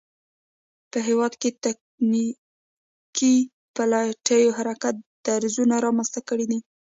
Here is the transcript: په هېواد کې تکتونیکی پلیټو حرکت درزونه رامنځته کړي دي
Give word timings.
په 0.91 0.99
هېواد 1.07 1.33
کې 1.41 1.49
تکتونیکی 1.63 3.35
پلیټو 3.75 4.41
حرکت 4.57 4.95
درزونه 5.27 5.75
رامنځته 5.85 6.21
کړي 6.29 6.45
دي 6.51 6.59